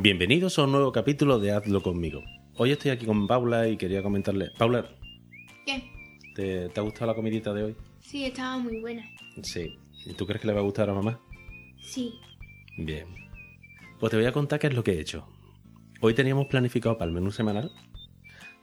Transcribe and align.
Bienvenidos 0.00 0.56
a 0.60 0.62
un 0.62 0.70
nuevo 0.70 0.92
capítulo 0.92 1.40
de 1.40 1.50
Hazlo 1.50 1.82
conmigo. 1.82 2.22
Hoy 2.56 2.70
estoy 2.70 2.92
aquí 2.92 3.04
con 3.04 3.26
Paula 3.26 3.66
y 3.66 3.76
quería 3.76 4.00
comentarle. 4.00 4.52
Paula, 4.56 4.88
¿Qué? 5.66 5.90
¿te, 6.36 6.68
te 6.68 6.78
ha 6.78 6.84
gustado 6.84 7.06
la 7.06 7.16
comidita 7.16 7.52
de 7.52 7.64
hoy? 7.64 7.76
Sí, 7.98 8.24
estaba 8.24 8.58
muy 8.58 8.80
buena. 8.80 9.04
Sí. 9.42 9.76
¿Y 10.06 10.14
tú 10.14 10.24
crees 10.24 10.40
que 10.40 10.46
le 10.46 10.52
va 10.52 10.60
a 10.60 10.62
gustar 10.62 10.88
a 10.88 10.94
mamá? 10.94 11.20
Sí. 11.80 12.14
Bien. 12.76 13.08
Pues 13.98 14.12
te 14.12 14.16
voy 14.16 14.26
a 14.26 14.30
contar 14.30 14.60
qué 14.60 14.68
es 14.68 14.74
lo 14.74 14.84
que 14.84 14.92
he 14.92 15.00
hecho. 15.00 15.26
Hoy 16.00 16.14
teníamos 16.14 16.46
planificado 16.46 16.96
para 16.96 17.08
el 17.08 17.14
menú 17.16 17.32
semanal. 17.32 17.72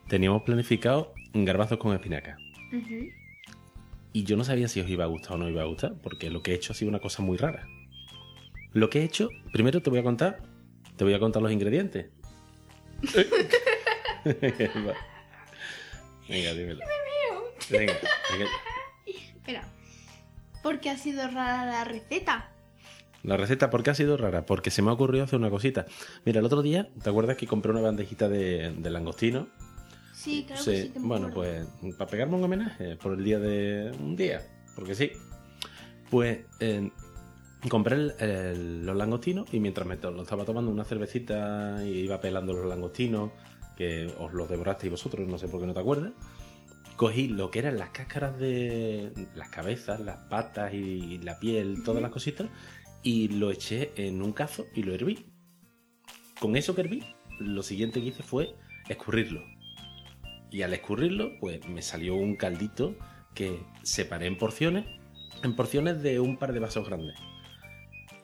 Teníamos 0.08 0.44
planificado 0.44 1.14
garbanzos 1.34 1.80
con 1.80 1.94
espinaca. 1.94 2.38
Ujú. 2.72 3.10
Y 4.14 4.24
yo 4.24 4.38
no 4.38 4.46
sabía 4.46 4.70
si 4.70 4.80
os 4.80 4.90
iba 4.90 5.04
a 5.04 5.08
gustar 5.08 5.34
o 5.34 5.38
no 5.38 5.50
iba 5.50 5.64
a 5.64 5.66
gustar, 5.66 5.96
porque 6.02 6.30
lo 6.30 6.42
que 6.42 6.54
he 6.54 6.56
hecho 6.56 6.72
ha 6.72 6.76
sido 6.78 6.88
una 6.88 7.00
cosa 7.00 7.22
muy 7.22 7.36
rara. 7.36 7.68
Lo 8.72 8.90
que 8.90 9.02
he 9.02 9.04
hecho, 9.04 9.28
primero 9.52 9.82
te 9.82 9.90
voy 9.90 10.00
a 10.00 10.04
contar, 10.04 10.55
te 10.96 11.04
voy 11.04 11.14
a 11.14 11.20
contar 11.20 11.42
los 11.42 11.52
ingredientes. 11.52 12.08
venga, 16.30 16.54
dímelo. 16.54 16.80
Venga, 17.70 17.94
venga. 18.32 18.48
Espera. 19.06 19.64
¿Por 20.64 20.80
qué 20.80 20.90
ha 20.90 20.98
sido 20.98 21.28
rara 21.28 21.66
la 21.66 21.84
receta? 21.84 22.50
La 23.24 23.38
receta, 23.38 23.70
¿por 23.70 23.82
qué 23.84 23.90
ha 23.92 23.96
sido 23.96 24.18
rara? 24.18 24.46
Porque 24.46 24.70
se 24.72 24.82
me 24.82 24.90
ha 24.90 24.94
ocurrido 24.94 25.24
hacer 25.24 25.40
una 25.40 25.50
cosita. 25.50 25.86
Mira, 26.26 26.40
el 26.40 26.46
otro 26.46 26.62
día, 26.62 26.90
¿te 27.04 27.10
acuerdas 27.10 27.38
que 27.38 27.48
compré 27.48 27.72
una 27.72 27.82
bandejita 27.82 28.30
de, 28.30 28.72
de 28.78 28.90
langostino? 28.90 29.48
Sí, 30.14 30.44
claro 30.48 30.62
Sí, 30.62 30.72
que 30.72 30.82
sí. 30.84 30.90
que 30.90 31.00
me 31.00 31.08
bueno, 31.08 31.30
pues 31.34 31.66
para 31.98 32.10
pegarme 32.10 32.36
un 32.38 32.44
homenaje 32.44 32.96
por 32.98 33.14
el 33.14 33.24
día 33.24 33.40
de 33.40 33.92
un 34.00 34.16
día, 34.16 34.42
porque 34.76 34.96
sí. 34.96 35.12
Pues 36.10 36.40
eh, 36.60 36.90
compré 37.70 37.96
el- 37.96 38.14
el- 38.20 38.86
los 38.86 38.96
langostinos 38.96 39.54
y 39.54 39.60
mientras 39.60 39.88
me 39.88 39.96
lo 39.98 40.22
estaba 40.22 40.46
tomando 40.46 40.72
una 40.72 40.84
cervecita 40.84 41.84
y 41.86 42.00
iba 42.00 42.20
pelando 42.20 42.54
los 42.54 42.66
langostinos, 42.66 43.32
que 43.76 44.14
os 44.20 44.34
los 44.34 44.50
devorasteis 44.50 44.92
vosotros, 44.92 45.28
no 45.28 45.38
sé 45.38 45.48
por 45.48 45.60
qué 45.62 45.68
no 45.68 45.74
te 45.74 45.80
acuerdas, 45.80 46.12
cogí 46.96 47.28
lo 47.28 47.52
que 47.52 47.60
eran 47.60 47.78
las 47.78 47.90
cáscaras 47.90 48.38
de 48.40 49.12
las 49.36 49.50
cabezas, 49.50 50.00
las 50.00 50.18
patas 50.30 50.74
y 50.74 51.18
la 51.20 51.40
piel, 51.40 51.84
todas 51.84 52.02
las 52.02 52.12
cositas, 52.12 52.48
y 53.04 53.28
lo 53.28 53.52
eché 53.52 53.92
en 53.98 54.22
un 54.22 54.32
cazo 54.32 54.66
y 54.74 54.84
lo 54.84 54.94
herví. 54.94 55.26
Con 56.40 56.56
eso 56.56 56.74
que 56.74 56.82
herví, 56.82 57.04
lo 57.40 57.64
siguiente 57.64 58.02
que 58.02 58.08
hice 58.08 58.24
fue 58.24 58.56
escurrirlo. 58.88 59.42
Y 60.52 60.62
al 60.62 60.74
escurrirlo, 60.74 61.32
pues 61.40 61.68
me 61.68 61.82
salió 61.82 62.16
un 62.16 62.36
caldito 62.36 62.96
que 63.34 63.62
separé 63.84 64.28
en 64.28 64.38
porciones, 64.38 64.86
en 65.44 65.56
porciones 65.56 66.02
de 66.02 66.20
un 66.20 66.38
par 66.38 66.54
de 66.54 66.60
vasos 66.60 66.88
grandes. 66.88 67.16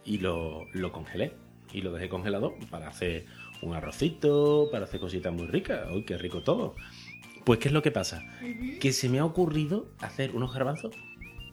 Y 0.06 0.18
lo, 0.20 0.66
lo 0.74 0.92
congelé. 0.92 1.34
Y 1.74 1.82
lo 1.82 1.92
dejé 1.94 2.10
congelado 2.10 2.56
para 2.70 2.88
hacer 2.90 3.26
un 3.62 3.74
arrocito, 3.76 4.68
para 4.72 4.86
hacer 4.86 5.00
cositas 5.00 5.34
muy 5.34 5.48
ricas. 5.48 5.88
¡Uy, 5.94 6.04
qué 6.04 6.18
rico 6.18 6.42
todo! 6.44 6.76
Pues, 7.46 7.60
¿qué 7.60 7.70
es 7.70 7.74
lo 7.74 7.82
que 7.82 7.92
pasa? 7.92 8.22
Que 8.80 8.92
se 8.92 9.10
me 9.10 9.20
ha 9.20 9.26
ocurrido 9.26 9.88
hacer 10.00 10.36
unos 10.36 10.54
garbanzos. 10.54 10.94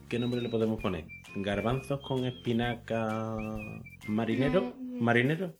¿Qué 0.07 0.19
nombre 0.19 0.41
le 0.41 0.49
podemos 0.49 0.81
poner? 0.81 1.05
¿Garbanzos 1.35 1.99
con 2.01 2.25
espinaca 2.25 3.35
marinero? 4.07 4.73
¿Marinero? 4.99 5.55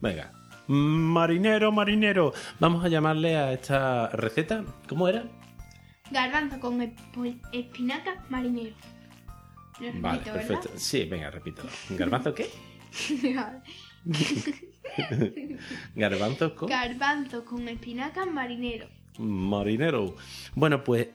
Venga. 0.00 0.32
Marinero, 0.68 1.70
marinero. 1.72 2.32
Vamos 2.60 2.84
a 2.84 2.88
llamarle 2.88 3.36
a 3.36 3.52
esta 3.52 4.08
receta. 4.10 4.64
¿Cómo 4.88 5.08
era? 5.08 5.24
Garbanzo 6.10 6.60
con 6.60 6.80
esp- 6.80 7.40
espinaca 7.52 8.24
marinero. 8.30 8.74
Repito, 9.80 10.00
Vale, 10.02 10.18
¿verdad? 10.18 10.32
perfecto. 10.34 10.70
Sí, 10.76 11.04
venga, 11.04 11.30
repítelo. 11.30 11.68
¿Garbanzo 11.90 12.34
qué? 12.34 12.46
Garbanzos 15.94 16.52
con 16.52 16.68
Garbanzo 16.68 17.44
con 17.44 17.68
espinaca 17.68 18.26
marinero. 18.26 18.86
marinero. 19.18 20.14
Bueno, 20.54 20.84
pues 20.84 21.08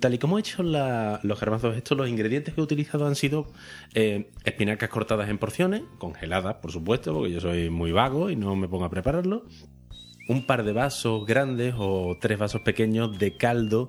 tal 0.00 0.14
y 0.14 0.18
como 0.18 0.36
he 0.38 0.40
hecho 0.40 0.62
la- 0.62 1.20
los 1.22 1.38
garbanzos 1.40 1.76
estos, 1.76 1.96
los 1.98 2.08
ingredientes 2.08 2.54
que 2.54 2.60
he 2.60 2.64
utilizado 2.64 3.06
han 3.06 3.14
sido 3.16 3.52
eh, 3.94 4.30
espinacas 4.44 4.88
cortadas 4.88 5.28
en 5.28 5.38
porciones, 5.38 5.82
congeladas, 5.98 6.56
por 6.56 6.72
supuesto, 6.72 7.12
porque 7.14 7.32
yo 7.32 7.40
soy 7.40 7.70
muy 7.70 7.92
vago 7.92 8.30
y 8.30 8.36
no 8.36 8.56
me 8.56 8.68
pongo 8.68 8.84
a 8.84 8.90
prepararlo. 8.90 9.44
Un 10.28 10.46
par 10.46 10.64
de 10.64 10.72
vasos 10.72 11.26
grandes 11.26 11.74
o 11.76 12.16
tres 12.20 12.38
vasos 12.38 12.60
pequeños 12.62 13.18
de 13.18 13.36
caldo 13.36 13.88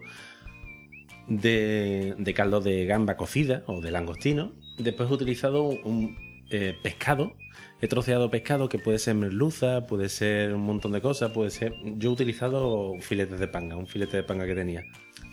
de, 1.28 2.34
caldo 2.36 2.62
de 2.62 2.86
gamba 2.86 3.18
cocida 3.18 3.64
o 3.68 3.82
de 3.82 3.92
langostino. 3.92 4.52
Después 4.78 5.10
he 5.10 5.14
utilizado 5.14 5.64
un 5.64 6.18
eh, 6.50 6.78
pescado. 6.82 7.34
He 7.82 7.88
troceado 7.88 8.30
pescado 8.30 8.70
que 8.70 8.80
puede 8.80 8.98
ser 8.98 9.16
merluza, 9.16 9.86
puede 9.88 10.08
ser 10.08 10.54
un 10.54 10.62
montón 10.62 10.94
de 10.94 11.02
cosas, 11.02 11.32
puede 11.32 11.50
ser... 11.50 11.74
Yo 11.98 12.10
he 12.10 12.14
utilizado 12.14 12.94
filetes 13.02 13.40
de 13.40 13.48
panga, 13.48 13.76
un 13.76 13.88
filete 13.88 14.18
de 14.18 14.24
panga 14.24 14.46
que 14.46 14.56
tenía. 14.56 14.84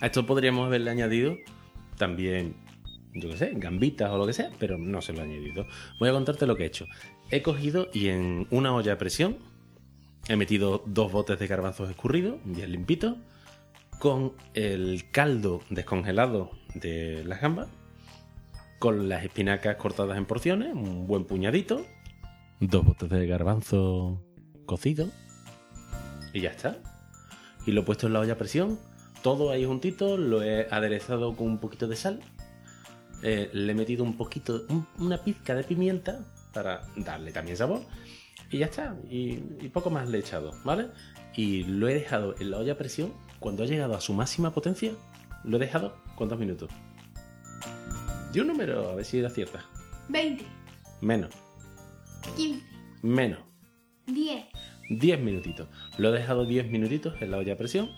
A 0.01 0.07
esto 0.07 0.25
podríamos 0.25 0.67
haberle 0.67 0.91
añadido 0.91 1.37
también, 1.97 2.55
yo 3.13 3.29
qué 3.29 3.37
sé, 3.37 3.51
gambitas 3.55 4.09
o 4.11 4.17
lo 4.17 4.27
que 4.27 4.33
sea, 4.33 4.49
pero 4.59 4.77
no 4.77 5.01
se 5.01 5.13
lo 5.13 5.19
he 5.19 5.23
añadido. 5.23 5.65
Voy 5.99 6.09
a 6.09 6.11
contarte 6.11 6.45
lo 6.45 6.57
que 6.57 6.63
he 6.63 6.67
hecho. 6.67 6.87
He 7.29 7.41
cogido 7.41 7.87
y 7.93 8.09
en 8.09 8.47
una 8.49 8.75
olla 8.75 8.93
a 8.93 8.97
presión 8.97 9.37
he 10.27 10.35
metido 10.35 10.83
dos 10.85 11.11
botes 11.11 11.39
de 11.39 11.47
garbanzos 11.47 11.89
escurridos, 11.89 12.35
bien 12.43 12.71
limpitos, 12.71 13.15
con 14.01 14.33
el 14.55 15.11
caldo 15.11 15.61
descongelado 15.69 16.49
de 16.73 17.23
las 17.23 17.39
gambas, 17.39 17.67
con 18.79 19.07
las 19.07 19.23
espinacas 19.23 19.75
cortadas 19.75 20.17
en 20.17 20.25
porciones, 20.25 20.73
un 20.73 21.05
buen 21.05 21.25
puñadito, 21.25 21.85
dos 22.59 22.83
botes 22.83 23.11
de 23.11 23.27
garbanzo 23.27 24.19
cocido 24.65 25.07
y 26.33 26.41
ya 26.41 26.49
está. 26.49 26.79
Y 27.67 27.73
lo 27.73 27.81
he 27.81 27.83
puesto 27.83 28.07
en 28.07 28.13
la 28.13 28.21
olla 28.21 28.33
a 28.33 28.37
presión, 28.39 28.79
todo 29.21 29.51
ahí 29.51 29.65
juntito, 29.65 30.17
lo 30.17 30.41
he 30.41 30.67
aderezado 30.71 31.35
con 31.35 31.45
un 31.45 31.59
poquito 31.59 31.87
de 31.87 31.95
sal, 31.95 32.21
eh, 33.21 33.51
le 33.53 33.71
he 33.71 33.75
metido 33.75 34.03
un 34.03 34.17
poquito, 34.17 34.63
un- 34.69 34.87
una 34.97 35.19
pizca 35.23 35.53
de 35.53 35.63
pimienta 35.63 36.25
para 36.55 36.81
darle 36.97 37.31
también 37.31 37.55
sabor 37.55 37.83
y 38.49 38.57
ya 38.57 38.65
está. 38.65 38.95
Y, 39.11 39.33
y 39.61 39.69
poco 39.71 39.91
más 39.91 40.09
le 40.09 40.17
he 40.17 40.21
echado, 40.21 40.53
¿vale? 40.65 40.87
Y 41.35 41.65
lo 41.65 41.87
he 41.87 41.93
dejado 41.93 42.33
en 42.39 42.49
la 42.49 42.57
olla 42.57 42.73
a 42.73 42.77
presión. 42.79 43.13
Cuando 43.41 43.63
ha 43.63 43.65
llegado 43.65 43.95
a 43.95 44.01
su 44.01 44.13
máxima 44.13 44.53
potencia, 44.53 44.91
lo 45.43 45.57
he 45.57 45.59
dejado 45.59 45.97
¿cuántos 46.15 46.37
minutos? 46.37 46.69
De 48.31 48.39
un 48.39 48.47
número, 48.47 48.91
a 48.91 48.95
ver 48.95 49.03
si 49.03 49.25
acierta. 49.25 49.65
20, 50.09 50.45
Menos, 51.01 51.33
15, 52.37 52.63
menos. 53.01 53.39
10. 54.05 54.45
10 54.91 55.19
minutitos. 55.21 55.67
Lo 55.97 56.09
he 56.09 56.19
dejado 56.19 56.45
10 56.45 56.69
minutitos 56.69 57.19
en 57.19 57.31
la 57.31 57.37
olla 57.37 57.53
a 57.53 57.57
presión 57.57 57.89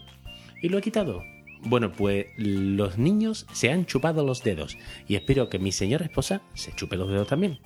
y 0.61 0.69
lo 0.69 0.77
he 0.77 0.81
quitado. 0.81 1.21
Bueno, 1.65 1.91
pues 1.91 2.27
los 2.37 2.97
niños 2.97 3.45
se 3.51 3.69
han 3.69 3.85
chupado 3.85 4.25
los 4.25 4.43
dedos 4.43 4.77
y 5.09 5.15
espero 5.15 5.49
que 5.49 5.59
mi 5.59 5.73
señora 5.73 6.05
esposa 6.05 6.41
se 6.53 6.73
chupe 6.73 6.95
los 6.95 7.09
dedos 7.09 7.27
también. 7.27 7.59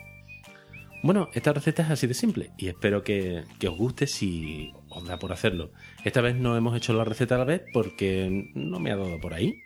Bueno, 1.04 1.30
esta 1.36 1.54
receta 1.54 1.84
es 1.84 1.92
así 1.92 2.08
de 2.08 2.16
simple 2.16 2.52
y 2.58 2.70
espero 2.70 3.04
que, 3.04 3.44
que 3.60 3.68
os 3.68 3.78
guste 3.78 4.08
si 4.08 4.74
os 4.90 5.06
da 5.06 5.20
por 5.20 5.32
hacerlo. 5.32 5.72
Esta 6.04 6.22
vez 6.22 6.36
no 6.36 6.56
hemos 6.58 6.76
hecho 6.76 6.94
la 6.94 7.04
receta 7.04 7.36
a 7.36 7.40
la 7.40 7.44
vez 7.46 7.64
porque 7.74 8.52
no 8.54 8.80
me 8.80 8.92
ha 8.92 8.98
dado 8.98 9.20
por 9.20 9.34
ahí. 9.34 9.64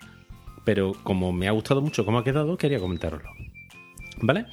Pero 0.64 0.94
como 1.04 1.32
me 1.32 1.48
ha 1.48 1.52
gustado 1.52 1.82
mucho 1.82 2.06
cómo 2.06 2.20
ha 2.20 2.24
quedado, 2.24 2.58
quería 2.58 2.80
comentároslo. 2.80 3.30
¿Vale? 4.22 4.46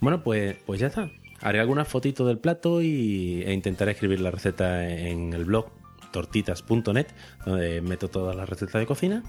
Bueno, 0.00 0.22
pues, 0.22 0.56
pues 0.66 0.80
ya 0.80 0.88
está. 0.88 1.10
Haré 1.40 1.60
algunas 1.60 1.86
fotitos 1.86 2.26
del 2.26 2.38
plato 2.38 2.82
y, 2.82 3.42
e 3.42 3.52
intentaré 3.52 3.92
escribir 3.92 4.20
la 4.20 4.30
receta 4.30 4.88
en 4.88 5.32
el 5.32 5.44
blog 5.44 5.70
tortitas.net, 6.12 7.06
donde 7.44 7.80
meto 7.80 8.08
todas 8.08 8.36
las 8.36 8.48
recetas 8.48 8.80
de 8.80 8.86
cocina. 8.86 9.22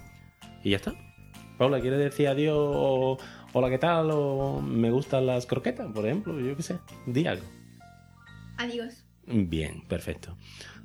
Y 0.64 0.72
ya 0.72 0.78
está. 0.78 0.94
Paula, 1.58 1.80
¿quieres 1.80 2.00
decir 2.00 2.28
adiós 2.28 2.58
o 2.58 3.18
hola, 3.54 3.70
qué 3.70 3.78
tal? 3.78 4.10
O 4.12 4.62
me 4.62 4.92
gustan 4.92 5.26
las 5.26 5.46
croquetas, 5.46 5.92
por 5.94 6.06
ejemplo, 6.06 6.40
yo 6.40 6.56
qué 6.56 6.64
sé. 6.64 6.78
Di 7.06 7.26
algo. 7.28 7.46
Adiós. 8.58 9.06
Bien, 9.28 9.82
perfecto. 9.88 10.36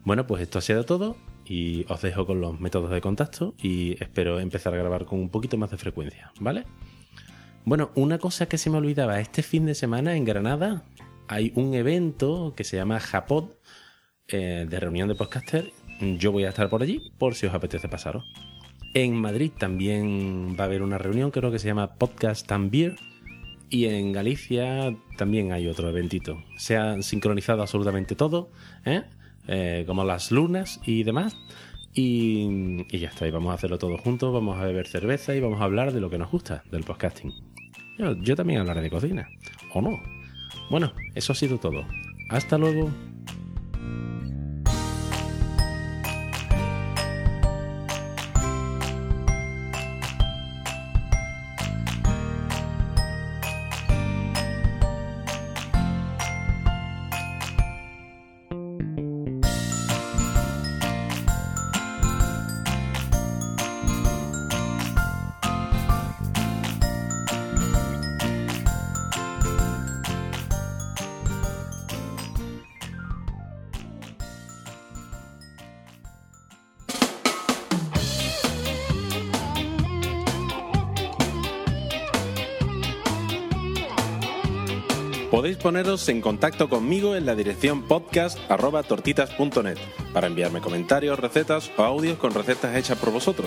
Bueno, 0.05 0.27
pues 0.27 0.43
esto 0.43 0.59
ha 0.59 0.63
sido 0.63 0.85
todo 0.85 1.17
y 1.45 1.85
os 1.89 2.01
dejo 2.01 2.27
con 2.27 2.41
los 2.41 2.61
métodos 2.61 2.91
de 2.91 3.01
contacto 3.01 3.55
y 3.59 4.03
espero 4.03 4.41
empezar 4.41 4.73
a 4.75 4.79
grabar 4.79 5.05
con 5.05 5.21
un 5.21 5.29
poquito 5.29 5.59
más 5.59 5.71
de 5.71 5.77
frecuencia, 5.77 6.33
¿vale? 6.41 6.65
Bueno, 7.65 7.91
una 7.95 8.19
cosa 8.19 8.47
que 8.47 8.57
se 8.57 8.71
me 8.71 8.79
olvidaba, 8.79 9.21
este 9.21 9.43
fin 9.43 9.67
de 9.67 9.75
semana 9.75 10.17
en 10.17 10.25
Granada 10.25 10.85
hay 11.29 11.53
un 11.55 11.75
evento 11.75 12.55
que 12.57 12.65
se 12.65 12.77
llama 12.77 12.99
Japod 12.99 13.51
eh, 14.29 14.67
de 14.69 14.81
reunión 14.81 15.09
de 15.09 15.15
podcaster. 15.15 15.71
Yo 16.19 16.33
voy 16.33 16.45
a 16.45 16.49
estar 16.49 16.71
por 16.71 16.83
allí 16.83 17.13
por 17.19 17.35
si 17.35 17.47
os 17.47 17.55
apetece 17.55 17.89
pasaros. 17.89 18.25
En 18.95 19.15
Madrid 19.15 19.53
también 19.57 20.57
va 20.59 20.65
a 20.65 20.67
haber 20.67 20.83
una 20.83 20.99
reunión, 20.99 21.31
creo 21.31 21.53
que 21.53 21.59
se 21.59 21.69
llama 21.69 21.95
Podcast 21.95 22.51
and. 22.51 22.75
Y 23.69 23.85
en 23.85 24.13
Galicia 24.13 24.97
también 25.17 25.53
hay 25.53 25.69
otro 25.69 25.89
eventito. 25.89 26.43
Se 26.57 26.77
ha 26.77 27.01
sincronizado 27.03 27.63
absolutamente 27.63 28.17
todo, 28.17 28.51
¿eh? 28.85 29.05
Eh, 29.49 29.85
como 29.87 30.05
las 30.05 30.31
lunas 30.31 30.81
y 30.85 31.03
demás. 31.03 31.37
Y, 31.93 32.87
y 32.89 32.99
ya 32.99 33.09
está, 33.09 33.27
y 33.27 33.31
vamos 33.33 33.51
a 33.51 33.55
hacerlo 33.55 33.79
todo 33.79 33.99
juntos, 33.99 34.33
vamos 34.33 34.59
a 34.59 34.65
beber 34.65 34.87
cerveza 34.87 35.35
y 35.35 35.41
vamos 35.41 35.61
a 35.61 35.65
hablar 35.65 35.93
de 35.93 36.01
lo 36.01 36.09
que 36.09 36.19
nos 36.19 36.31
gusta 36.31 36.63
del 36.71 36.85
podcasting. 36.85 37.33
Yo, 37.99 38.15
yo 38.23 38.37
también 38.37 38.61
hablaré 38.61 38.81
de 38.81 38.91
cocina, 38.91 39.29
o 39.75 39.83
no. 39.83 39.99
Bueno, 40.71 40.93
eso 41.17 41.33
ha 41.33 41.37
sido 41.37 41.59
todo. 41.59 41.85
Hasta 42.31 42.59
luego. 42.59 42.91
Podéis 85.31 85.59
poneros 85.59 86.09
en 86.09 86.21
contacto 86.21 86.69
conmigo 86.69 87.15
en 87.15 87.25
la 87.25 87.37
dirección 87.37 87.83
podcast.tortitas.net 87.83 89.79
para 90.13 90.27
enviarme 90.27 90.61
comentarios, 90.61 91.21
recetas 91.21 91.71
o 91.77 91.85
audios 91.85 92.19
con 92.19 92.35
recetas 92.35 92.75
hechas 92.77 92.99
por 92.99 93.13
vosotros. 93.13 93.47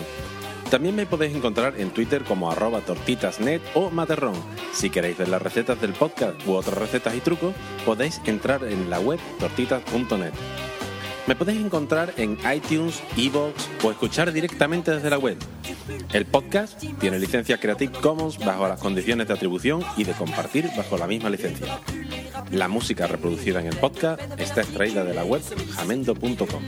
También 0.70 0.96
me 0.96 1.06
podéis 1.06 1.36
encontrar 1.36 1.74
en 1.78 1.92
Twitter 1.92 2.24
como 2.24 2.50
arroba 2.50 2.80
tortitasnet 2.80 3.62
o 3.76 3.90
materrón. 3.90 4.36
Si 4.72 4.90
queréis 4.90 5.18
ver 5.18 5.28
las 5.28 5.42
recetas 5.42 5.82
del 5.82 5.92
podcast 5.92 6.48
u 6.48 6.54
otras 6.54 6.78
recetas 6.78 7.16
y 7.16 7.20
trucos, 7.20 7.54
podéis 7.86 8.22
entrar 8.26 8.64
en 8.64 8.90
la 8.90 9.02
web 9.02 9.20
tortitas.net. 9.40 10.32
Me 11.28 11.36
podéis 11.36 11.60
encontrar 11.60 12.14
en 12.16 12.38
iTunes, 12.54 13.04
Evox 13.18 13.70
o 13.84 13.92
escuchar 13.92 14.32
directamente 14.32 14.92
desde 14.92 15.10
la 15.10 15.18
web. 15.18 15.38
El 16.12 16.26
podcast 16.26 16.82
tiene 17.00 17.20
licencia 17.20 17.60
Creative 17.60 17.92
Commons 18.00 18.38
bajo 18.38 18.68
las 18.68 18.80
condiciones 18.80 19.28
de 19.28 19.34
atribución 19.34 19.84
y 19.98 20.04
de 20.04 20.14
compartir 20.14 20.70
bajo 20.76 20.98
la 20.98 21.08
misma 21.08 21.30
licencia. 21.30 21.80
La 22.52 22.68
música 22.68 23.08
reproducida 23.08 23.60
en 23.60 23.68
el 23.68 23.78
podcast 23.78 24.22
está 24.40 24.62
extraída 24.62 25.04
de 25.04 25.14
la 25.14 25.24
web 25.24 25.42
jamendo.com. 25.76 26.64